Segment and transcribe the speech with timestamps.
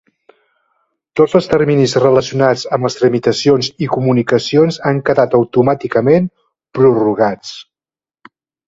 [1.19, 6.31] Tots els terminis relacionats amb les tramitacions i comunicacions han quedat automàticament
[6.79, 7.57] prorrogats.